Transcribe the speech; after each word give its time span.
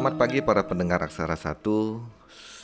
Selamat 0.00 0.16
pagi 0.16 0.40
para 0.40 0.64
pendengar 0.64 1.04
Aksara 1.04 1.36
Satu. 1.36 2.00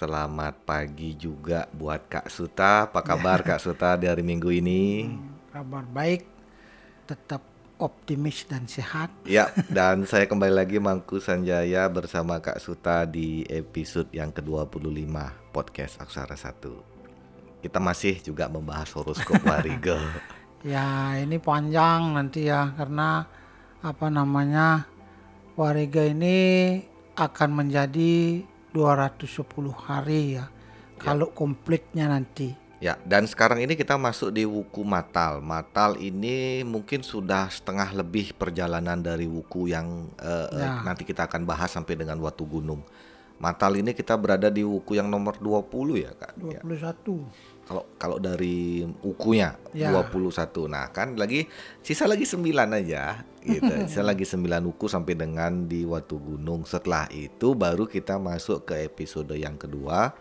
Selamat 0.01 0.57
pagi 0.65 1.13
juga 1.13 1.69
buat 1.69 2.09
Kak 2.09 2.33
Suta. 2.33 2.89
Apa 2.89 3.05
kabar 3.05 3.45
Kak 3.45 3.61
Suta 3.61 3.93
di 4.01 4.09
hari 4.09 4.25
Minggu 4.25 4.49
ini? 4.49 5.13
Kabar 5.53 5.85
baik, 5.85 6.25
tetap 7.05 7.45
optimis 7.77 8.49
dan 8.49 8.65
sehat. 8.65 9.13
Ya, 9.29 9.53
dan 9.77 10.09
saya 10.09 10.25
kembali 10.25 10.49
lagi 10.49 10.81
Mangku 10.81 11.21
Sanjaya 11.21 11.85
bersama 11.93 12.41
Kak 12.41 12.57
Suta 12.57 13.05
di 13.05 13.45
episode 13.53 14.09
yang 14.17 14.33
ke-25 14.33 15.05
podcast 15.53 16.01
Aksara 16.01 16.41
Satu. 16.41 16.81
Kita 17.61 17.77
masih 17.77 18.17
juga 18.25 18.49
membahas 18.49 18.89
horoskop 18.97 19.45
Wariga. 19.45 20.01
Ya, 20.65 21.21
ini 21.21 21.37
panjang 21.37 22.17
nanti 22.17 22.49
ya 22.49 22.73
karena 22.81 23.29
apa 23.85 24.09
namanya? 24.09 24.89
Wariga 25.53 26.01
ini 26.01 26.81
akan 27.17 27.51
menjadi 27.65 28.45
210 28.77 29.73
hari 29.73 30.37
ya. 30.37 30.53
Kalau 30.97 31.33
komplitnya 31.33 32.09
nanti. 32.09 32.53
Ya, 32.77 33.01
dan 33.09 33.25
sekarang 33.25 33.65
ini 33.65 33.73
kita 33.73 33.97
masuk 33.97 34.29
di 34.37 34.45
wuku 34.45 34.85
Matal. 34.85 35.41
Matal 35.41 35.97
ini 35.97 36.61
mungkin 36.61 37.01
sudah 37.01 37.49
setengah 37.49 37.89
lebih 37.97 38.37
perjalanan 38.37 39.01
dari 39.01 39.25
wuku 39.25 39.73
yang 39.73 40.13
eh, 40.21 40.49
Ya. 40.53 40.85
nanti 40.85 41.09
kita 41.09 41.25
akan 41.25 41.49
bahas 41.49 41.73
sampai 41.73 41.97
dengan 41.97 42.21
Watu 42.21 42.45
Gunung. 42.45 42.85
Matal 43.41 43.81
ini 43.81 43.93
kita 43.97 44.17
berada 44.17 44.49
di 44.49 44.65
wuku 44.65 44.97
yang 44.97 45.09
nomor 45.09 45.37
20 45.41 46.05
ya, 46.05 46.13
Kak. 46.17 46.33
Ya. 46.53 46.61
21. 47.67 47.69
Kalau 47.69 47.83
kalau 47.99 48.17
dari 48.17 48.87
ukunya 49.03 49.59
Ya. 49.75 49.91
21. 49.91 50.67
Nah, 50.67 50.89
kan 50.89 51.15
lagi 51.15 51.51
sisa 51.81 52.07
lagi 52.07 52.23
9 52.23 52.47
aja 52.73 53.27
gitu. 53.41 53.67
sisa 53.91 54.01
lagi 54.01 54.23
9 54.23 54.41
uku 54.65 54.87
sampai 54.87 55.13
dengan 55.13 55.67
di 55.67 55.83
Watu 55.83 56.17
Gunung. 56.17 56.63
Setelah 56.63 57.11
itu 57.11 57.53
baru 57.53 57.85
kita 57.85 58.17
masuk 58.17 58.65
ke 58.65 58.87
episode 58.87 59.35
yang 59.35 59.55
kedua 59.55 60.15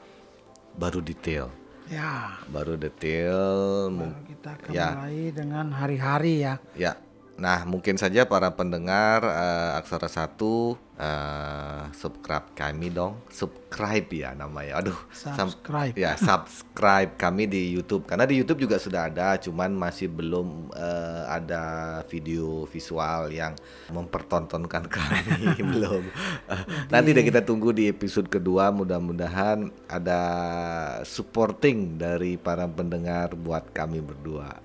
baru 0.73 0.99
detail. 0.99 1.53
Ya, 1.85 2.41
Baru 2.49 2.81
detail 2.81 3.37
baru 3.93 4.17
kita 4.25 4.49
akan 4.57 4.69
Ya. 4.73 4.89
mulai 4.97 5.29
dengan 5.29 5.69
hari-hari 5.69 6.41
ya. 6.41 6.57
ya. 6.73 6.97
Nah, 7.35 7.67
mungkin 7.67 7.99
saja 7.99 8.23
para 8.23 8.47
pendengar 8.55 9.19
eh, 9.27 9.79
Aksara 9.83 10.07
Satu 10.07 10.79
eh, 10.95 11.83
subscribe 11.91 12.47
kami 12.55 12.87
dong. 12.95 13.19
Subscribe 13.27 14.07
ya 14.07 14.31
namanya. 14.31 14.79
Aduh, 14.79 14.95
Subscribe. 15.11 15.91
ya 15.99 16.15
subscribe 16.15 17.19
kami 17.19 17.51
di 17.51 17.75
YouTube 17.75 18.07
karena 18.07 18.23
di 18.23 18.39
YouTube 18.39 18.63
juga 18.63 18.79
sudah 18.79 19.11
ada 19.11 19.35
cuman 19.35 19.75
masih 19.75 20.07
belum 20.07 20.71
eh, 20.79 21.23
ada 21.27 21.63
video 22.07 22.63
visual 22.71 23.27
yang 23.35 23.51
mempertontonkan 23.91 24.87
kami 24.95 25.59
belum 25.59 26.03
Eh, 26.45 26.63
nanti 26.93 27.11
deh 27.11 27.25
kita 27.25 27.41
tunggu 27.43 27.75
di 27.75 27.89
episode 27.89 28.31
kedua 28.31 28.69
mudah-mudahan 28.71 29.67
ada 29.89 30.21
supporting 31.03 31.99
dari 31.99 32.37
para 32.39 32.63
pendengar 32.69 33.35
buat 33.35 33.75
kami 33.75 33.99
berdua. 33.99 34.64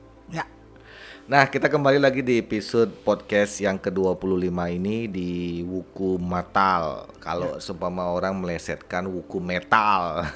Nah, 1.31 1.47
kita 1.47 1.71
kembali 1.71 2.03
lagi 2.03 2.27
di 2.27 2.43
episode 2.43 2.91
podcast 3.07 3.63
yang 3.63 3.79
ke-25 3.79 4.51
ini 4.75 5.07
di 5.07 5.63
Wuku 5.63 6.19
Matal. 6.19 7.07
Kalau 7.23 7.63
seumpama 7.63 8.11
orang 8.11 8.35
melesetkan 8.35 9.07
Wuku 9.07 9.39
Metal. 9.39 10.27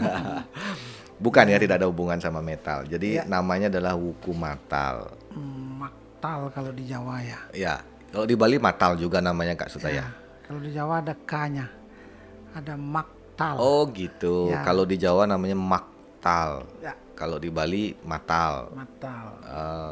Bukan 1.25 1.51
ya, 1.51 1.59
tidak 1.59 1.83
ada 1.83 1.91
hubungan 1.91 2.23
sama 2.23 2.39
metal. 2.39 2.86
Jadi 2.86 3.19
Ya. 3.19 3.27
namanya 3.27 3.67
adalah 3.67 3.98
Wuku 3.98 4.30
Matal. 4.39 5.11
Hmm, 5.35 5.83
Maktal 5.83 6.55
kalau 6.55 6.70
di 6.70 6.86
Jawa 6.86 7.19
ya. 7.27 7.40
Ya, 7.51 7.74
kalau 8.14 8.30
di 8.30 8.39
Bali 8.39 8.63
Matal 8.63 8.95
juga 8.95 9.19
namanya 9.19 9.58
Kak 9.58 9.74
Suta 9.74 9.90
ya. 9.90 9.98
Ya. 9.98 10.07
Kalau 10.46 10.63
di 10.63 10.70
Jawa 10.70 11.02
ada 11.02 11.19
K-nya. 11.19 11.67
Ada 12.55 12.79
Maktal. 12.79 13.58
Oh, 13.58 13.90
gitu. 13.90 14.55
Ya. 14.55 14.63
Kalau 14.63 14.86
di 14.86 14.95
Jawa 14.95 15.27
namanya 15.27 15.58
Maktal. 16.24 16.64
Ya, 16.80 16.96
Kalau 17.12 17.36
di 17.36 17.52
Bali 17.52 17.92
Matal. 18.01 18.73
Maktal. 18.73 19.27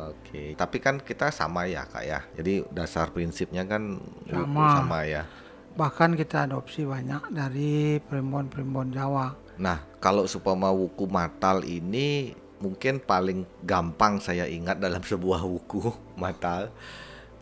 Oke, 0.09 0.57
tapi 0.57 0.81
kan 0.81 0.97
kita 0.97 1.29
sama 1.29 1.69
ya 1.69 1.85
kak 1.85 2.09
ya. 2.09 2.25
Jadi 2.33 2.65
dasar 2.73 3.13
prinsipnya 3.13 3.69
kan 3.69 4.01
Sama. 4.25 4.81
sama 4.81 5.05
ya. 5.05 5.29
Bahkan 5.77 6.17
kita 6.17 6.49
adopsi 6.49 6.89
banyak 6.89 7.37
dari 7.37 8.01
primbon-primbon 8.01 8.97
Jawa. 8.97 9.37
Nah, 9.61 9.85
kalau 10.01 10.25
supama 10.25 10.73
wuku 10.73 11.05
matal 11.05 11.69
ini 11.69 12.33
mungkin 12.65 12.97
paling 12.97 13.45
gampang 13.61 14.17
saya 14.17 14.49
ingat 14.49 14.81
dalam 14.81 15.05
sebuah 15.13 15.45
wuku 15.45 15.93
matal. 16.17 16.73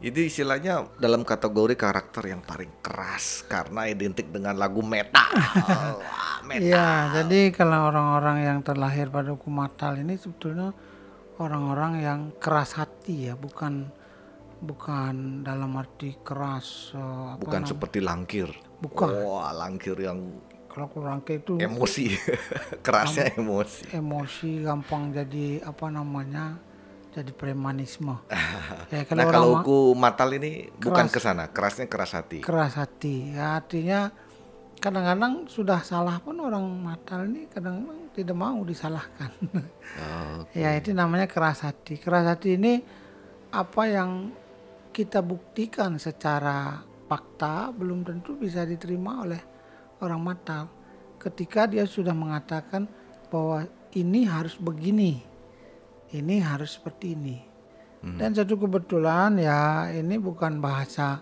Itu 0.00 0.16
istilahnya 0.24 0.88
dalam 0.96 1.28
kategori 1.28 1.76
karakter 1.76 2.32
yang 2.32 2.40
paling 2.40 2.80
keras 2.80 3.44
karena 3.44 3.84
identik 3.84 4.32
dengan 4.32 4.56
lagu 4.56 4.80
metal. 4.80 5.28
Wah, 5.28 6.40
metal. 6.48 6.72
Iya, 6.72 6.88
jadi 7.20 7.52
kalau 7.52 7.92
orang-orang 7.92 8.48
yang 8.48 8.58
terlahir 8.64 9.12
pada 9.12 9.36
hukum 9.36 9.60
matal 9.60 10.00
ini 10.00 10.16
sebetulnya 10.16 10.72
orang-orang 11.36 12.00
yang 12.00 12.20
keras 12.40 12.80
hati 12.80 13.28
ya, 13.28 13.36
bukan 13.36 13.92
bukan 14.60 15.44
dalam 15.44 15.72
arti 15.76 16.16
keras 16.20 16.96
apa 16.96 17.40
Bukan 17.40 17.60
nam- 17.64 17.68
seperti 17.68 17.98
langkir. 18.00 18.48
Bukan. 18.80 19.08
Wah, 19.20 19.52
langkir 19.52 20.00
yang 20.00 20.40
kalau 20.70 20.86
kurang 20.88 21.20
itu 21.28 21.58
emosi. 21.58 22.14
Kerasnya 22.86 23.34
emosi. 23.36 23.90
emosi 23.92 24.64
gampang 24.64 25.12
jadi 25.12 25.60
apa 25.66 25.92
namanya? 25.92 26.69
Jadi 27.10 27.32
premanisme. 27.34 28.15
ya 28.94 29.03
Nah, 29.03 29.04
kalau 29.04 29.22
orang 29.26 29.32
kalau 29.34 29.48
wuku 29.60 29.78
matal 29.98 30.28
ini 30.34 30.71
bukan 30.78 31.06
Keras. 31.06 31.15
ke 31.15 31.21
sana, 31.21 31.44
kerasnya 31.50 31.87
keras 31.91 32.12
hati. 32.15 32.38
keras 32.41 32.75
hati, 32.78 33.34
ya 33.34 33.59
artinya 33.59 34.10
kadang-kadang 34.81 35.44
sudah 35.44 35.84
salah 35.84 36.16
pun 36.25 36.41
orang 36.41 36.65
matal 36.65 37.28
ini 37.28 37.44
kadang-kadang 37.53 38.09
tidak 38.16 38.37
mau 38.37 38.59
disalahkan. 38.65 39.31
Oh, 40.00 40.47
Ya 40.56 40.72
itu 40.72 40.94
namanya 40.94 41.26
keras 41.28 41.66
hati. 41.66 42.00
Keras 42.00 42.25
hati 42.25 42.56
ini 42.56 42.81
apa 43.50 43.82
yang 43.91 44.31
kita 44.91 45.21
buktikan 45.21 45.98
secara 45.98 46.81
fakta 47.06 47.75
belum 47.75 48.06
tentu 48.06 48.38
bisa 48.38 48.62
diterima 48.65 49.27
oleh 49.27 49.42
orang 50.00 50.22
matal. 50.22 50.71
Ketika 51.21 51.69
dia 51.69 51.84
sudah 51.84 52.15
mengatakan 52.16 52.88
bahwa 53.28 53.69
ini 53.92 54.25
harus 54.25 54.56
begini, 54.56 55.21
ini 56.10 56.41
harus 56.41 56.75
seperti 56.75 57.15
ini. 57.15 57.38
Dan 58.00 58.32
satu 58.32 58.56
kebetulan 58.56 59.37
ya 59.37 59.93
ini 59.93 60.16
bukan 60.16 60.56
bahasa 60.56 61.21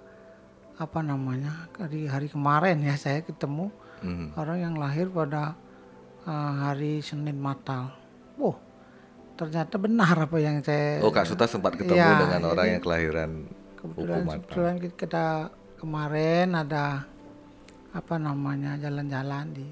apa 0.79 1.03
namanya 1.03 1.67
hari 1.75 2.07
hari 2.07 2.31
kemarin 2.31 2.79
ya 2.81 2.95
saya 2.95 3.19
ketemu 3.21 3.67
Mhm. 3.99 4.39
orang 4.39 4.59
yang 4.63 4.75
lahir 4.79 5.11
pada 5.11 5.59
uh, 6.23 6.53
hari 6.63 7.03
Senin 7.03 7.35
Natal. 7.37 7.91
Wow, 8.39 8.55
ternyata 9.35 9.75
benar 9.75 10.15
apa 10.15 10.39
yang 10.39 10.63
saya 10.63 11.03
Oh, 11.03 11.11
Kak 11.11 11.27
Suta 11.27 11.51
sempat 11.51 11.75
ketemu 11.75 11.99
Iya, 11.99 12.15
dengan 12.23 12.43
orang 12.47 12.67
yang 12.71 12.79
kelahiran 12.79 13.31
kebetulan 13.75 14.23
matal. 14.23 14.39
kebetulan 14.39 14.75
kita 14.95 15.27
kemarin 15.75 16.49
ada 16.55 17.11
apa 17.91 18.15
namanya 18.17 18.79
jalan-jalan 18.79 19.51
di 19.51 19.67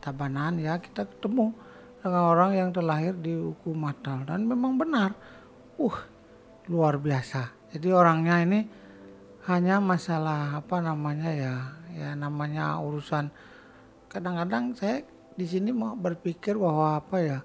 Tabanan 0.00 0.58
ya 0.58 0.82
kita 0.82 1.06
ketemu 1.06 1.54
dengan 2.00 2.32
orang 2.32 2.56
yang 2.56 2.68
terlahir 2.72 3.12
di 3.16 3.36
Uku 3.36 3.76
Matal 3.76 4.24
dan 4.24 4.48
memang 4.48 4.80
benar, 4.80 5.12
uh 5.76 5.98
luar 6.68 6.96
biasa. 6.96 7.52
Jadi 7.70 7.88
orangnya 7.92 8.40
ini 8.42 8.60
hanya 9.48 9.80
masalah 9.80 10.60
apa 10.60 10.84
namanya 10.84 11.30
ya 11.32 11.54
ya 11.96 12.12
namanya 12.14 12.76
urusan 12.78 13.32
kadang-kadang 14.06 14.76
saya 14.76 15.02
di 15.34 15.46
sini 15.48 15.72
mau 15.72 15.96
berpikir 15.96 16.54
bahwa 16.54 17.00
apa 17.00 17.16
ya 17.18 17.38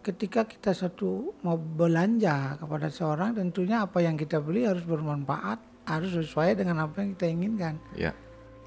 ketika 0.00 0.46
kita 0.46 0.72
satu 0.72 1.34
mau 1.42 1.58
belanja 1.58 2.56
kepada 2.56 2.88
seorang 2.88 3.34
tentunya 3.34 3.84
apa 3.84 4.00
yang 4.00 4.14
kita 4.14 4.38
beli 4.40 4.64
harus 4.64 4.86
bermanfaat 4.86 5.58
harus 5.86 6.14
sesuai 6.14 6.58
dengan 6.58 6.86
apa 6.86 7.02
yang 7.02 7.10
kita 7.18 7.26
inginkan 7.30 7.74
Ya. 7.94 8.14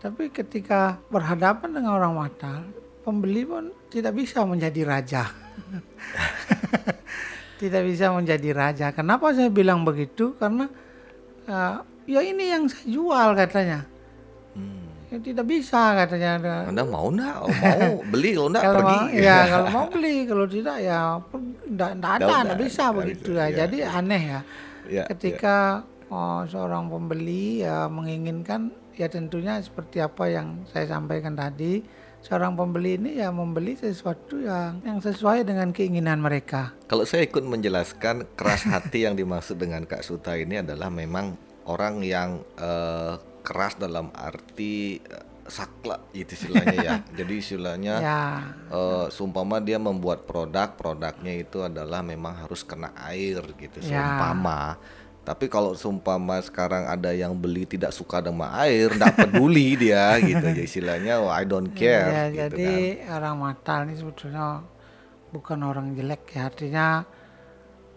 tapi 0.04 0.30
ketika 0.31 1.00
berhadapan 1.09 1.80
dengan 1.80 1.95
orang 2.00 2.13
matal 2.15 2.69
pembeli 3.04 3.44
pun 3.48 3.72
tidak 3.90 4.13
bisa 4.18 4.46
menjadi 4.46 4.81
raja. 4.86 5.24
Tidak 7.60 7.84
bisa 7.84 8.16
menjadi 8.16 8.56
raja. 8.56 8.88
Kenapa 8.96 9.36
saya 9.36 9.51
bilang 9.51 9.84
begitu? 9.84 10.31
Karena 10.40 10.63
eh, 11.44 11.75
ya 12.07 12.24
ini 12.24 12.56
yang 12.56 12.72
saya 12.72 12.88
jual 12.88 13.36
katanya. 13.36 13.84
Hmm. 14.56 14.88
ya, 15.12 15.19
tidak 15.19 15.44
bisa 15.44 15.92
katanya. 16.00 16.40
Anda 16.72 16.88
mau 16.88 17.12
enggak? 17.12 17.36
Oh, 17.44 17.51
mau. 17.51 18.00
Beli 18.16 18.31
kalau 18.31 18.48
enggak 18.48 18.63
kalau 18.63 18.80
pergi. 18.80 18.96
mau, 18.96 19.19
ya 19.19 19.38
kalau 19.52 19.68
mau 19.75 19.86
beli. 19.92 20.16
Kalau 20.24 20.45
tidak 20.48 20.78
ya 20.80 21.00
tidak 21.19 21.90
ada 21.92 22.00
Nggak 22.00 22.16
tidak 22.16 22.40
ada, 22.40 22.54
bisa 22.56 22.81
nggak 22.88 22.95
begitu. 22.95 23.30
ya 23.36 23.44
ya. 23.44 23.56
jadi 23.60 23.78
aneh 23.92 24.24
ya. 24.24 24.40
Ya, 24.90 25.04
ketika 25.12 25.57
oh, 26.07 26.42
seorang 26.48 26.88
pembeli 26.88 27.62
ya 27.62 27.92
menginginkan 27.92 28.72
ya 28.95 29.12
tentunya 29.12 29.60
seperti 29.60 30.00
apa 30.00 30.31
yang 30.31 30.63
saya 30.72 30.88
sampaikan 30.88 31.36
tadi 31.36 31.84
seorang 32.19 32.54
pembeli 32.54 33.00
ini 33.00 33.18
ya 33.18 33.31
membeli 33.31 33.74
sesuatu 33.74 34.38
yang 34.38 34.83
yang 34.83 35.00
sesuai 35.00 35.48
dengan 35.48 35.71
keinginan 35.71 36.19
mereka 36.19 36.75
Kalau 36.86 37.07
saya 37.07 37.24
ikut 37.24 37.42
menjelaskan 37.42 38.27
keras 38.36 38.68
hati 38.71 39.07
yang 39.07 39.16
dimaksud 39.16 39.56
dengan 39.56 39.83
Kak 39.83 40.04
Suta 40.04 40.36
ini 40.36 40.60
adalah 40.60 40.92
memang 40.92 41.33
orang 41.66 42.04
yang 42.04 42.44
eh, 42.56 43.13
keras 43.39 43.80
dalam 43.80 44.12
arti 44.12 45.00
eh, 45.00 45.25
sakla 45.50 45.98
itu 46.13 46.38
istilahnya 46.38 46.77
ya. 46.77 46.94
Jadi 47.18 47.33
istilahnya 47.36 47.94
Ya, 47.98 48.21
eh, 48.69 49.06
seumpama 49.10 49.57
dia 49.57 49.80
membuat 49.80 50.27
produk, 50.27 50.75
produknya 50.75 51.33
itu 51.33 51.63
adalah 51.63 52.06
memang 52.06 52.45
harus 52.45 52.62
kena 52.62 52.94
air 53.07 53.42
gitu 53.56 53.80
Ya. 53.81 53.98
seumpama. 53.98 54.77
Tapi 55.30 55.46
kalau 55.46 55.78
seumpama 55.78 56.42
sekarang 56.42 56.90
ada 56.90 57.14
yang 57.14 57.38
beli 57.38 57.70
tidak 57.70 57.94
suka 57.94 58.18
dengan 58.18 58.50
air, 58.58 58.90
nggak 58.90 59.30
peduli 59.30 59.78
dia 59.78 60.18
gitu 60.26 60.42
ya 60.42 60.64
istilahnya 60.66 61.14
oh, 61.22 61.30
I 61.30 61.46
don't 61.46 61.70
care 61.78 62.10
ya, 62.10 62.24
gitu 62.34 62.58
jadi 62.58 62.74
kan. 63.06 63.14
orang 63.22 63.36
Matal 63.38 63.80
ini 63.86 63.94
sebetulnya 63.94 64.66
bukan 65.30 65.60
orang 65.62 65.94
jelek 65.94 66.34
ya. 66.34 66.50
Artinya 66.50 66.88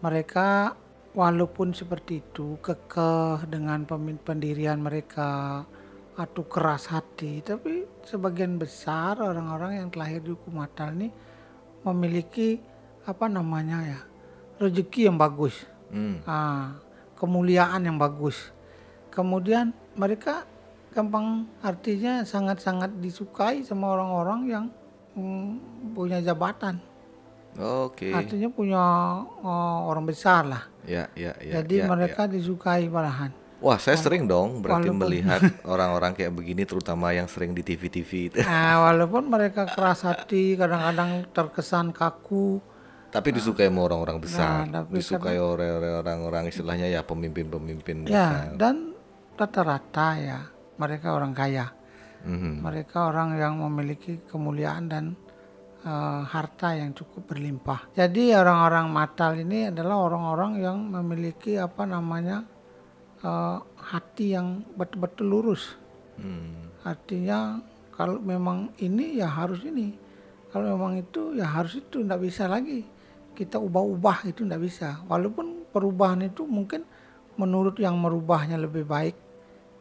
mereka 0.04 0.76
walaupun 1.16 1.72
seperti 1.72 2.20
itu 2.20 2.60
kekeh 2.60 3.48
dengan 3.48 3.88
pendirian 4.20 4.84
mereka 4.84 5.64
atau 6.12 6.44
keras 6.44 6.92
hati, 6.92 7.40
tapi 7.40 7.88
sebagian 8.04 8.60
besar 8.60 9.16
orang-orang 9.24 9.80
yang 9.80 9.88
terlahir 9.88 10.20
di 10.20 10.36
hukum 10.36 10.60
Natal 10.60 10.92
ini 10.92 11.08
memiliki 11.80 12.60
apa 13.08 13.24
namanya 13.24 13.78
ya 13.88 14.00
rezeki 14.60 15.08
yang 15.08 15.16
bagus, 15.16 15.64
Hmm. 15.88 16.20
ah, 16.28 16.76
kemuliaan 17.22 17.86
yang 17.86 18.02
bagus. 18.02 18.50
Kemudian 19.14 19.70
mereka 19.94 20.42
gampang 20.90 21.46
artinya 21.62 22.26
sangat-sangat 22.26 22.98
disukai 22.98 23.62
sama 23.62 23.94
orang-orang 23.94 24.40
yang 24.50 24.64
mm, 25.14 25.50
punya 25.94 26.18
jabatan, 26.18 26.82
Oke. 27.56 28.10
artinya 28.10 28.50
punya 28.50 28.82
oh, 29.40 29.78
orang 29.88 30.04
besar 30.10 30.42
lah. 30.44 30.66
Ya, 30.82 31.06
ya, 31.14 31.38
ya. 31.38 31.62
Jadi 31.62 31.80
ya, 31.80 31.86
mereka 31.86 32.26
disukai 32.26 32.90
malahan. 32.90 33.30
Wah, 33.62 33.78
saya 33.78 33.94
sering 33.94 34.26
dong 34.26 34.58
berarti 34.58 34.90
walaupun- 34.90 35.00
melihat 35.06 35.38
orang-orang 35.72 36.18
kayak 36.18 36.34
begini 36.34 36.66
terutama 36.66 37.14
yang 37.14 37.30
sering 37.30 37.54
di 37.54 37.62
TV-TV 37.62 38.10
itu. 38.34 38.38
Nah, 38.42 38.90
walaupun 38.90 39.30
mereka 39.30 39.70
keras 39.70 40.02
hati, 40.02 40.58
kadang-kadang 40.58 41.30
terkesan 41.30 41.94
kaku, 41.94 42.58
Tapi 43.12 43.28
disukai 43.28 43.68
sama 43.68 43.84
orang-orang 43.84 44.16
besar. 44.24 44.64
Nah, 44.64 44.88
disukai 44.88 45.36
oleh 45.36 45.68
oleh 45.68 46.00
orang-orang 46.00 46.48
istilahnya 46.48 46.88
ya 46.88 47.04
pemimpin-pemimpin 47.04 48.08
ya 48.08 48.08
besar. 48.08 48.56
dan 48.56 48.96
rata-rata 49.36 50.08
ya 50.16 50.38
mereka 50.80 51.12
orang 51.12 51.36
kaya. 51.36 51.68
Mhm. 52.24 52.64
Mereka 52.64 53.12
orang 53.12 53.36
yang 53.36 53.60
memiliki 53.60 54.24
kemuliaan 54.24 54.88
dan 54.88 55.04
eh, 55.84 56.20
harta 56.24 56.72
yang 56.72 56.96
cukup 56.96 57.36
berlimpah. 57.36 57.92
Jadi 57.92 58.32
orang-orang 58.32 58.88
matal 58.88 59.36
ini 59.36 59.68
adalah 59.68 60.08
orang-orang 60.08 60.64
yang 60.64 60.80
memiliki 60.80 61.60
apa 61.60 61.84
namanya 61.84 62.48
eh, 63.20 63.58
hati 63.76 64.32
yang 64.32 64.64
betul-betul 64.72 65.28
lurus. 65.28 65.76
Hmm. 66.16 66.72
Artinya 66.80 67.60
kalau 67.92 68.16
memang 68.24 68.72
ini 68.80 69.20
ya 69.20 69.28
harus 69.28 69.60
ini. 69.68 70.00
Kalau 70.48 70.76
memang 70.76 70.96
itu 71.00 71.36
ya 71.36 71.48
harus 71.48 71.76
itu, 71.80 72.04
tidak 72.04 72.20
bisa 72.24 72.44
lagi 72.44 73.01
kita 73.36 73.60
ubah-ubah 73.60 74.28
itu 74.28 74.44
tidak 74.44 74.60
bisa. 74.64 75.04
Walaupun 75.06 75.68
perubahan 75.68 76.24
itu 76.24 76.48
mungkin 76.48 76.84
menurut 77.36 77.76
yang 77.80 77.96
merubahnya 77.96 78.56
lebih 78.60 78.84
baik, 78.84 79.16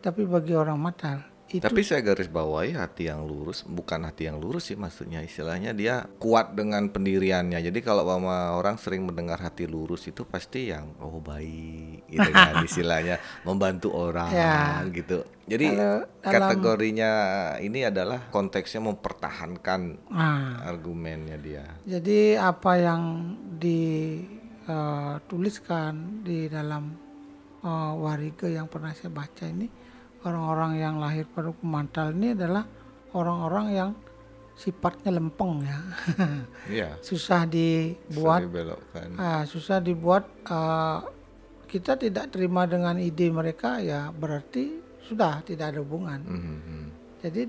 tapi 0.03 0.23
bagi 0.27 0.55
orang 0.55 0.79
matal 0.79 1.30
itu 1.59 1.67
Tapi 1.67 1.83
saya 1.83 1.99
garis 1.99 2.31
bawahi 2.31 2.71
hati 2.71 3.11
yang 3.11 3.27
lurus, 3.27 3.67
bukan 3.67 4.07
hati 4.07 4.31
yang 4.31 4.39
lurus 4.39 4.71
sih 4.71 4.79
maksudnya 4.79 5.19
istilahnya 5.19 5.75
dia 5.75 6.07
kuat 6.15 6.55
dengan 6.55 6.87
pendiriannya. 6.87 7.59
Jadi 7.59 7.83
kalau 7.83 8.07
mama 8.07 8.55
orang 8.55 8.79
sering 8.79 9.03
mendengar 9.03 9.35
hati 9.35 9.67
lurus 9.67 10.07
itu 10.07 10.23
pasti 10.23 10.71
yang 10.71 10.95
oh 11.03 11.19
baik 11.19 12.07
gitu 12.07 12.31
kan 12.31 12.63
istilahnya 12.69 13.19
membantu 13.43 13.91
orang 13.91 14.31
Ya. 14.31 14.79
gitu. 14.87 15.27
Jadi 15.43 15.75
dalam- 15.75 16.07
kategorinya 16.23 17.11
ini 17.59 17.83
adalah 17.83 18.31
konteksnya 18.31 18.87
mempertahankan 18.87 20.07
nah, 20.07 20.63
argumennya 20.63 21.35
dia. 21.35 21.67
Jadi 21.83 22.39
apa 22.39 22.79
yang 22.79 23.35
dituliskan 24.63 26.23
di 26.23 26.47
dalam 26.47 26.95
eh, 27.59 27.93
warige 27.99 28.47
yang 28.47 28.71
pernah 28.71 28.95
saya 28.95 29.11
baca 29.11 29.43
ini 29.43 29.80
orang-orang 30.21 30.71
yang 30.77 30.95
lahir 30.97 31.25
pada 31.25 31.49
hukum 31.49 31.67
mantal 31.67 32.11
ini 32.11 32.33
adalah 32.33 32.63
orang-orang 33.11 33.67
yang 33.71 33.89
sifatnya 34.53 35.11
lempeng 35.11 35.63
ya 35.63 35.79
Iya. 36.77 36.89
susah 37.01 37.45
dibuat 37.45 38.45
Bisa 38.45 38.47
dibelokkan. 38.47 39.07
ah, 39.17 39.41
susah 39.43 39.77
dibuat 39.79 40.23
eh, 40.43 40.99
kita 41.65 41.95
tidak 41.95 42.29
terima 42.29 42.65
dengan 42.65 42.99
ide 42.99 43.31
mereka 43.31 43.79
ya 43.79 44.11
berarti 44.11 44.77
sudah 45.01 45.41
tidak 45.41 45.73
ada 45.73 45.79
hubungan 45.81 46.19
Mhm. 46.21 46.83
jadi 47.19 47.41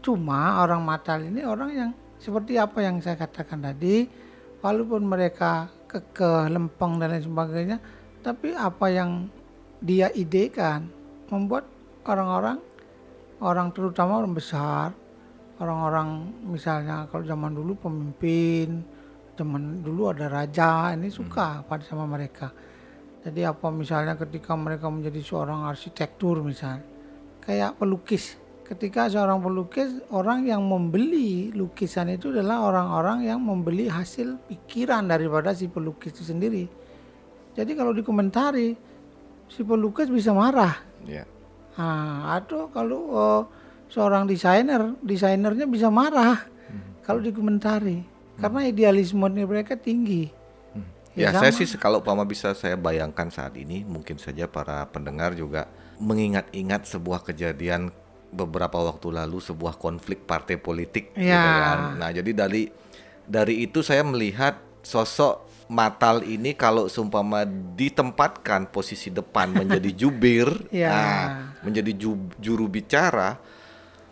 cuma 0.00 0.58
orang 0.58 0.80
matal 0.80 1.20
ini 1.20 1.44
orang 1.44 1.70
yang 1.70 1.90
seperti 2.16 2.56
apa 2.56 2.80
yang 2.80 3.00
saya 3.00 3.16
katakan 3.16 3.64
tadi, 3.64 4.04
walaupun 4.60 5.04
mereka 5.04 5.72
kekeh, 5.88 6.52
lempeng 6.52 7.00
dan 7.00 7.16
lain 7.16 7.24
sebagainya, 7.24 7.76
tapi 8.20 8.52
apa 8.52 8.86
yang 8.88 9.24
dia 9.78 10.12
idekan 10.12 10.84
membuat 11.28 11.64
orang-orang, 12.06 12.58
orang 13.44 13.68
terutama 13.72 14.20
orang 14.20 14.32
besar, 14.32 14.92
orang-orang 15.60 16.32
misalnya 16.48 17.04
kalau 17.12 17.24
zaman 17.24 17.52
dulu 17.52 17.76
pemimpin, 17.76 18.80
zaman 19.36 19.84
dulu 19.84 20.12
ada 20.12 20.28
raja, 20.28 20.96
ini 20.96 21.12
suka 21.12 21.64
pada 21.64 21.84
sama 21.84 22.08
mereka. 22.08 22.52
Jadi 23.20 23.44
apa 23.44 23.68
misalnya 23.68 24.16
ketika 24.16 24.56
mereka 24.56 24.88
menjadi 24.88 25.20
seorang 25.20 25.68
arsitektur 25.68 26.40
misalnya, 26.40 26.84
kayak 27.44 27.76
pelukis. 27.76 28.40
Ketika 28.64 29.10
seorang 29.10 29.42
pelukis, 29.42 29.98
orang 30.14 30.46
yang 30.46 30.62
membeli 30.62 31.50
lukisan 31.50 32.06
itu 32.14 32.30
adalah 32.30 32.70
orang-orang 32.70 33.26
yang 33.26 33.42
membeli 33.42 33.90
hasil 33.90 34.38
pikiran 34.46 35.10
daripada 35.10 35.50
si 35.50 35.66
pelukis 35.66 36.14
itu 36.14 36.22
sendiri. 36.22 36.64
Jadi 37.50 37.74
kalau 37.74 37.90
dikomentari, 37.90 38.78
si 39.50 39.66
pelukis 39.66 40.06
bisa 40.06 40.30
marah. 40.30 40.78
Iya. 41.02 41.39
Nah, 41.74 42.34
atau 42.34 42.70
kalau 42.70 43.00
eh, 43.14 43.42
seorang 43.88 44.26
desainer, 44.26 44.94
desainernya 45.02 45.66
bisa 45.66 45.90
marah 45.90 46.46
kalau 47.02 47.20
dikomentari. 47.20 48.06
Karena 48.40 48.64
idealisme 48.64 49.20
mereka 49.28 49.76
tinggi. 49.76 50.32
Ya, 51.12 51.34
saya 51.34 51.50
sih 51.52 51.66
kalau 51.76 52.00
Pama 52.00 52.22
bisa 52.24 52.54
saya 52.54 52.78
bayangkan 52.78 53.28
saat 53.28 53.52
ini 53.58 53.82
mungkin 53.84 54.16
saja 54.16 54.46
para 54.46 54.86
pendengar 54.88 55.34
juga 55.34 55.66
mengingat-ingat 56.00 56.86
sebuah 56.86 57.20
kejadian 57.26 57.92
beberapa 58.30 58.78
waktu 58.78 59.10
lalu 59.10 59.42
sebuah 59.42 59.74
konflik 59.76 60.22
partai 60.24 60.54
politik 60.56 61.10
gitu 61.12 61.26
Ya. 61.26 61.66
kan. 61.66 61.98
Nah, 61.98 62.08
jadi 62.14 62.30
dari 62.30 62.70
dari 63.26 63.66
itu 63.66 63.82
saya 63.82 64.06
melihat 64.06 64.56
sosok 64.80 65.49
Matal 65.70 66.26
ini 66.26 66.52
kalau 66.52 66.90
seumpama 66.90 67.46
ditempatkan 67.78 68.66
posisi 68.66 69.06
depan 69.06 69.54
menjadi 69.62 69.90
jubir, 69.94 70.50
Ya. 70.68 70.90
nah, 70.90 71.22
menjadi 71.62 71.94
ju- 71.94 72.34
juru 72.36 72.66
bicara 72.66 73.38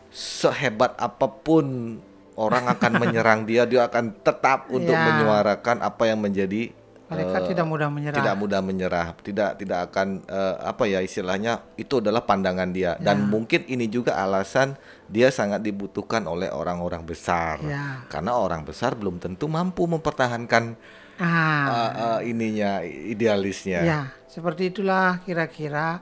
sehebat 0.08 0.94
apa 0.94 1.26
pun 1.26 1.98
orang 2.38 2.70
akan 2.70 2.92
menyerang 3.02 3.42
dia, 3.42 3.66
dia 3.66 3.90
akan 3.90 4.22
tetap 4.22 4.70
untuk 4.70 4.94
Ya. 4.94 5.02
menyuarakan 5.02 5.82
apa 5.82 6.06
yang 6.06 6.22
menjadi 6.22 6.70
Mereka 7.08 7.36
eh, 7.40 7.46
tidak 7.50 7.64
mudah 7.64 7.88
menyerah. 7.88 8.16
tidak 8.20 8.36
mudah 8.36 8.60
menyerah, 8.60 9.06
tidak 9.24 9.56
tidak 9.56 9.88
akan 9.88 10.20
eh, 10.24 10.54
apa 10.60 10.84
ya 10.84 11.00
istilahnya 11.00 11.64
itu 11.74 12.04
adalah 12.04 12.20
pandangan 12.20 12.68
dia 12.68 13.00
dan 13.00 13.24
mungkin 13.24 13.64
ini 13.64 13.88
juga 13.88 14.20
alasan 14.20 14.76
dia 15.08 15.32
sangat 15.32 15.64
dibutuhkan 15.64 16.28
oleh 16.28 16.52
orang-orang 16.52 17.00
besar 17.02 17.64
Ya. 17.64 18.04
karena 18.12 18.36
orang 18.36 18.60
besar 18.62 18.92
belum 18.92 19.16
tentu 19.18 19.48
mampu 19.48 19.88
mempertahankan 19.88 20.76
Ah, 21.18 21.66
eh, 21.66 21.90
eh, 21.98 22.30
ininya 22.30 22.78
idealisnya. 22.84 23.82
ya, 23.82 24.00
seperti 24.30 24.70
itulah 24.70 25.18
kira-kira 25.24 25.98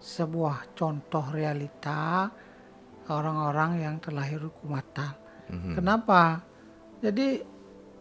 sebuah 0.00 0.74
contoh 0.74 1.28
realita 1.30 2.26
orang-orang 3.06 3.84
yang 3.86 3.94
terlahir 4.02 4.42
hukum 4.42 4.74
Natal. 4.74 5.14
Kenapa? 5.48 6.42
Jadi 6.98 7.40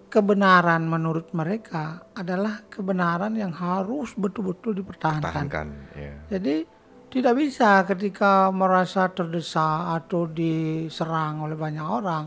kebenaran 0.07 0.87
menurut 0.87 1.31
mereka 1.35 2.07
adalah 2.15 2.63
kebenaran 2.71 3.35
yang 3.35 3.51
harus 3.51 4.15
betul-betul 4.15 4.75
dipertahankan. 4.79 5.27
Tahankan, 5.27 5.67
ya. 5.95 6.13
Jadi 6.31 6.63
tidak 7.07 7.33
bisa 7.39 7.83
ketika 7.87 8.51
merasa 8.51 9.07
terdesak 9.11 10.03
atau 10.03 10.27
diserang 10.27 11.43
oleh 11.43 11.55
banyak 11.55 11.83
orang 11.83 12.25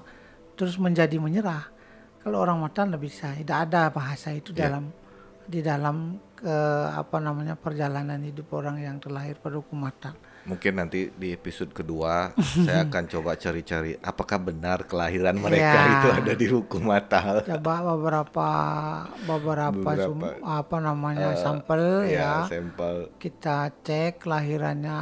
terus 0.56 0.76
menjadi 0.76 1.16
menyerah. 1.16 1.68
Kalau 2.20 2.44
orang 2.44 2.60
matan 2.60 2.92
tidak 2.92 3.02
bisa, 3.04 3.32
tidak 3.32 3.68
ada 3.68 3.88
bahasa 3.88 4.28
itu 4.36 4.52
dalam 4.52 4.92
di 5.48 5.64
dalam 5.64 6.20
ke, 6.36 6.54
apa 6.92 7.16
namanya 7.16 7.56
perjalanan 7.56 8.20
hidup 8.20 8.52
orang 8.52 8.76
yang 8.76 8.96
terlahir 9.00 9.40
pada 9.40 9.56
hukum 9.56 9.88
matan. 9.88 10.12
Mungkin 10.42 10.72
nanti 10.74 11.12
di 11.12 11.30
episode 11.30 11.70
kedua 11.70 12.32
saya 12.66 12.82
akan 12.82 13.04
coba 13.06 13.34
cari-cari 13.34 13.92
apakah 13.96 14.40
benar 14.42 14.84
kelahiran 14.84 15.36
mereka 15.36 15.76
Ya. 15.76 15.92
itu 15.94 16.08
ada 16.14 16.32
di 16.32 16.46
hukum 16.46 16.82
Natal. 16.84 17.44
Coba 17.44 17.74
beberapa 17.86 18.48
beberapa, 19.22 19.90
sum- 19.96 20.16
Beberapa, 20.18 20.40
apa 20.42 20.76
namanya 20.78 21.36
sampel 21.36 22.06
Ya, 22.06 22.42
ya 22.42 22.48
sampel. 22.48 23.12
kita 23.16 23.68
cek 23.80 24.18
kelahirannya 24.18 25.00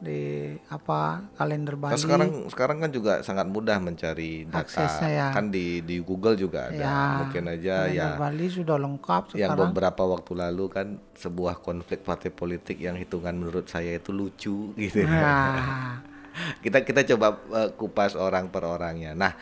di 0.00 0.56
apa 0.72 1.28
kalender 1.36 1.76
Nah, 1.76 1.92
Bali. 1.92 2.00
sekarang 2.00 2.30
sekarang 2.48 2.78
kan 2.80 2.90
juga 2.90 3.12
sangat 3.20 3.46
mudah 3.46 3.76
mencari 3.78 4.48
data. 4.48 4.64
Aksesnya 4.64 5.08
ya. 5.12 5.26
Kan 5.30 5.52
di 5.52 5.84
di 5.84 6.00
Google 6.00 6.40
juga 6.40 6.72
ada. 6.72 6.80
Ya, 6.80 7.00
Mungkin 7.20 7.44
aja 7.46 7.74
kalender 7.84 7.96
ya 8.00 8.16
Bali 8.16 8.46
sudah 8.48 8.76
lengkap 8.80 9.22
yang 9.36 9.52
sekarang. 9.52 9.70
beberapa 9.70 10.02
waktu 10.08 10.32
lalu 10.32 10.64
kan 10.72 10.86
sebuah 11.14 11.60
konflik 11.60 12.00
partai 12.00 12.32
politik 12.32 12.80
yang 12.80 12.96
hitungan 12.96 13.36
menurut 13.36 13.68
saya 13.68 13.92
itu 13.92 14.08
lucu 14.10 14.72
gitu. 14.74 15.04
Nah, 15.04 16.00
kita 16.64 16.80
kita 16.80 17.04
coba 17.14 17.36
eh, 17.60 17.70
kupas 17.76 18.16
orang 18.16 18.48
per 18.48 18.64
orangnya. 18.64 19.12
Nah, 19.12 19.36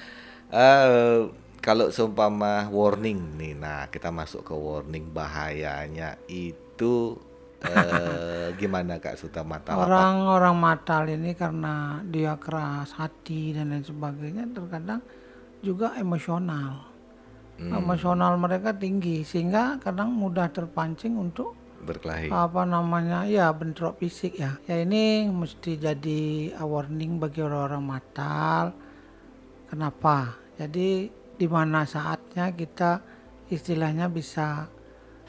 eh 0.50 1.22
kalau 1.58 1.90
seumpama 1.90 2.70
warning 2.70 3.34
nih, 3.34 3.54
nah 3.54 3.86
kita 3.90 4.14
masuk 4.14 4.46
ke 4.46 4.54
warning 4.54 5.10
bahayanya 5.10 6.14
itu 6.26 7.18
eh 7.66 8.54
gimana 8.54 9.02
Kak 9.02 9.18
Suta 9.18 9.42
Mata 9.42 9.74
apa? 9.74 9.86
orang-orang 9.86 10.56
matal 10.56 11.02
ini 11.10 11.34
karena 11.34 11.98
dia 12.06 12.38
keras 12.38 12.94
hati 12.94 13.54
dan 13.54 13.74
lain 13.74 13.82
sebagainya 13.82 14.46
terkadang 14.54 15.02
juga 15.58 15.98
emosional. 15.98 16.86
Hmm. 17.58 17.74
Emosional 17.74 18.38
mereka 18.38 18.70
tinggi 18.70 19.26
sehingga 19.26 19.82
kadang 19.82 20.14
mudah 20.14 20.46
terpancing 20.54 21.18
untuk 21.18 21.58
berkelahi. 21.82 22.30
apa 22.30 22.62
namanya 22.66 23.26
ya 23.26 23.50
bentrok 23.54 24.02
fisik 24.02 24.38
ya 24.38 24.58
ya 24.66 24.82
ini 24.82 25.30
mesti 25.30 25.78
jadi 25.78 26.54
a 26.58 26.64
warning 26.66 27.22
bagi 27.22 27.42
orang-orang 27.42 27.84
matal 27.86 28.74
kenapa 29.70 30.38
jadi 30.58 31.06
di 31.38 31.46
mana 31.46 31.86
saatnya 31.86 32.50
kita 32.50 32.98
istilahnya 33.48 34.10
bisa 34.10 34.66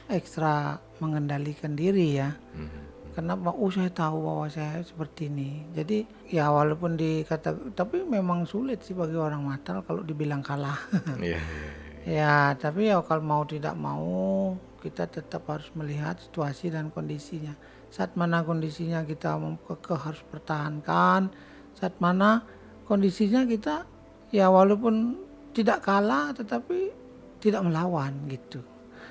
ekstra 0.09 0.77
mengendalikan 0.99 1.73
diri 1.73 2.17
ya 2.17 2.33
Mhm. 2.53 3.13
kenapa 3.15 3.49
oh 3.51 3.69
saya 3.69 3.89
tahu 3.89 4.17
bahwa 4.25 4.45
saya 4.49 4.81
seperti 4.81 5.29
ini 5.29 5.63
jadi 5.71 6.03
ya 6.27 6.49
walaupun 6.49 6.95
dikata 6.95 7.53
tapi 7.73 8.03
memang 8.03 8.43
sulit 8.43 8.81
sih 8.81 8.93
bagi 8.93 9.15
orang 9.15 9.45
matal 9.45 9.81
kalau 9.85 10.01
dibilang 10.01 10.41
kalah 10.41 10.77
Iya, 11.19 11.39
iya, 11.39 11.39
iya. 11.39 11.71
Ya, 11.99 12.35
tapi 12.55 12.89
ya 12.89 13.03
kalau 13.03 13.21
mau 13.21 13.43
tidak 13.43 13.75
mau 13.75 14.55
kita 14.79 15.05
tetap 15.05 15.43
harus 15.51 15.67
melihat 15.75 16.15
situasi 16.15 16.71
dan 16.71 16.87
kondisinya. 16.89 17.51
Saat 17.91 18.15
mana 18.15 18.41
kondisinya 18.41 19.03
kita 19.03 19.35
kekeh 19.67 19.99
harus 19.99 20.23
pertahankan, 20.31 21.27
saat 21.75 21.99
mana 21.99 22.47
kondisinya 22.87 23.43
kita 23.43 23.83
ya 24.31 24.47
walaupun 24.47 25.19
tidak 25.51 25.83
kalah 25.83 26.31
tetapi 26.31 26.95
tidak 27.43 27.67
melawan 27.67 28.15
gitu. 28.31 28.63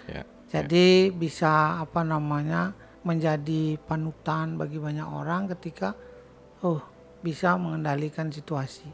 Ya. 0.08 0.24
Jadi 0.48 1.12
bisa 1.12 1.84
apa 1.84 2.00
namanya 2.00 2.72
menjadi 3.04 3.76
panutan 3.78 4.56
bagi 4.56 4.80
banyak 4.80 5.04
orang 5.04 5.48
ketika 5.56 5.92
oh 6.64 6.80
bisa 7.20 7.54
mengendalikan 7.60 8.32
situasi. 8.32 8.88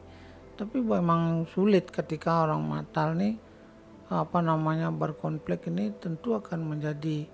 Tapi 0.55 0.79
memang 0.83 1.47
sulit 1.51 1.91
ketika 1.91 2.47
orang 2.47 2.63
matal 2.63 3.15
nih 3.15 3.35
apa 4.11 4.39
namanya 4.39 4.91
berkonflik 4.91 5.67
ini 5.71 5.91
tentu 5.99 6.35
akan 6.37 6.75
menjadi 6.75 7.27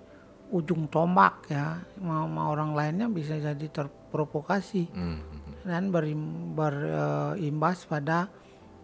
ujung 0.51 0.85
tombak 0.89 1.49
ya. 1.49 1.81
Mau, 2.01 2.25
mau 2.29 2.53
orang 2.53 2.73
lainnya 2.73 3.07
bisa 3.09 3.37
jadi 3.37 3.67
terprovokasi 3.67 4.83
Mhm. 4.89 5.17
dan 5.65 5.89
berim- 5.89 6.53
berimbas 6.53 7.85
pada 7.85 8.29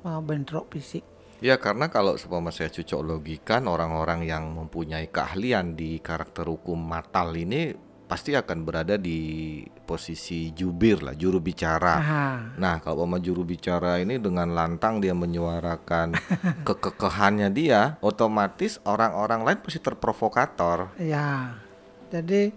uh, 0.01 0.22
bentrok 0.22 0.70
fisik. 0.72 1.03
Ya 1.38 1.62
karena 1.62 1.94
kalau 1.94 2.17
seumpama 2.17 2.50
saya 2.50 2.74
cocok 2.74 3.01
logikan 3.06 3.70
orang-orang 3.70 4.25
yang 4.25 4.58
mempunyai 4.58 5.06
keahlian 5.13 5.77
di 5.77 6.01
karakter 6.01 6.50
hukum 6.50 6.82
matal 6.82 7.29
ini 7.38 7.77
pasti 8.08 8.34
akan 8.34 8.63
berada 8.63 8.96
di 8.96 9.62
posisi 9.84 10.50
jubir 10.56 11.03
lah, 11.03 11.13
juru 11.13 11.44
bicara. 11.44 11.96
Aha. 12.00 12.25
Nah, 12.56 12.79
kalau 12.79 13.03
umpama 13.03 13.20
juru 13.20 13.44
bicara 13.44 14.00
ini 14.00 14.15
dengan 14.17 14.56
lantang 14.56 15.03
dia 15.03 15.12
menyuarakan 15.12 16.15
kekekehannya 16.67 17.51
dia, 17.51 18.00
otomatis 18.00 18.79
orang-orang 18.88 19.44
lain 19.44 19.60
pasti 19.60 19.84
terprovokator. 19.84 20.96
Ya, 20.98 21.60
jadi 22.08 22.56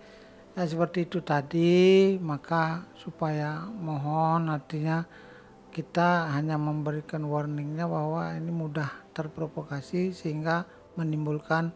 ya 0.54 0.64
seperti 0.64 1.10
itu 1.10 1.18
tadi, 1.18 2.14
maka 2.22 2.86
supaya 2.94 3.66
mohon 3.66 4.54
artinya 4.54 5.02
kita 5.70 6.34
hanya 6.34 6.58
memberikan 6.58 7.24
warningnya 7.24 7.86
bahwa 7.86 8.34
ini 8.34 8.50
mudah 8.50 8.90
terprovokasi 9.14 10.10
sehingga 10.10 10.66
menimbulkan 10.98 11.70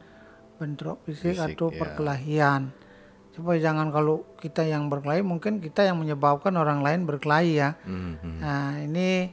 bentrok 0.59 1.03
fisik, 1.07 1.39
Fisik, 1.39 1.55
atau 1.59 1.71
ya. 1.71 1.79
perkelahian. 1.79 2.63
Supaya 3.35 3.59
jangan 3.59 3.91
kalau 3.91 4.23
kita 4.39 4.63
yang 4.63 4.87
berkelahi, 4.87 5.27
mungkin 5.27 5.59
kita 5.59 5.87
yang 5.87 5.99
menyebabkan 5.99 6.55
orang 6.55 6.87
lain 6.87 7.03
berkelahi 7.03 7.51
ya. 7.59 7.75
Mhm. 7.83 8.39
Nah, 8.39 8.79
ini 8.79 9.31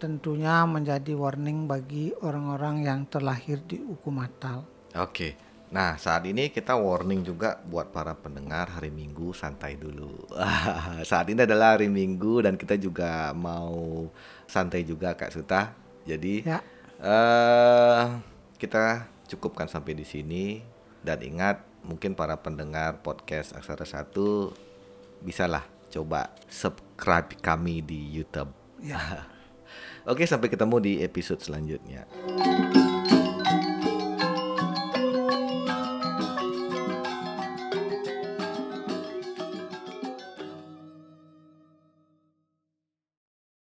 tentunya 0.00 0.64
menjadi 0.66 1.12
warning 1.14 1.70
bagi 1.70 2.10
orang-orang 2.24 2.82
yang 2.82 3.06
terlahir 3.06 3.62
di 3.62 3.78
hukum 3.78 4.18
matal. 4.18 4.66
Oke. 4.98 5.51
Nah, 5.72 5.96
saat 5.96 6.28
ini 6.28 6.52
kita 6.52 6.76
warning 6.76 7.24
juga 7.24 7.56
buat 7.64 7.88
para 7.96 8.12
pendengar 8.12 8.68
hari 8.76 8.92
Minggu 8.92 9.32
santai 9.32 9.80
dulu. 9.80 10.28
saat 11.10 11.32
ini 11.32 11.48
adalah 11.48 11.80
hari 11.80 11.88
Minggu 11.88 12.44
dan 12.44 12.60
kita 12.60 12.76
juga 12.76 13.32
mau 13.32 14.04
santai 14.44 14.84
juga 14.84 15.16
Kak 15.16 15.32
Suta. 15.32 15.72
Jadi 16.04 16.44
Ya. 16.44 16.60
eh 17.00 18.04
kita 18.60 19.08
cukupkan 19.32 19.64
sampai 19.64 19.96
di 19.96 20.04
sini 20.04 20.60
dan 21.00 21.24
ingat 21.24 21.64
mungkin 21.82 22.12
para 22.12 22.36
pendengar 22.36 23.00
podcast 23.00 23.56
Aksara 23.56 23.88
1 23.88 25.24
bisalah 25.24 25.64
coba 25.88 26.36
subscribe 26.52 27.32
kami 27.40 27.80
di 27.80 28.12
YouTube. 28.12 28.52
Ya. 28.84 29.24
Oke, 30.10 30.28
sampai 30.28 30.52
ketemu 30.52 30.76
di 30.84 30.92
episode 31.00 31.40
selanjutnya. 31.40 32.04